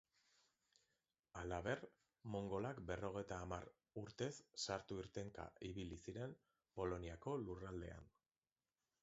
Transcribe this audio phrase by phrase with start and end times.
[1.41, 1.83] Halaber,
[2.35, 3.69] mongolak berrogeita hamar
[4.05, 4.31] urtez
[4.65, 6.35] sartu-irtenka ibili ziren
[6.81, 8.11] Poloniako lurraldean.